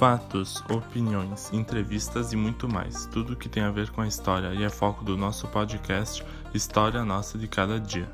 Fatos, 0.00 0.64
opiniões, 0.70 1.52
entrevistas 1.52 2.32
e 2.32 2.36
muito 2.36 2.66
mais. 2.66 3.04
Tudo 3.04 3.36
que 3.36 3.50
tem 3.50 3.62
a 3.62 3.70
ver 3.70 3.90
com 3.90 4.00
a 4.00 4.08
história 4.08 4.54
e 4.54 4.64
é 4.64 4.70
foco 4.70 5.04
do 5.04 5.14
nosso 5.14 5.46
podcast 5.48 6.24
História 6.54 7.04
Nossa 7.04 7.36
de 7.36 7.46
Cada 7.46 7.78
Dia. 7.78 8.10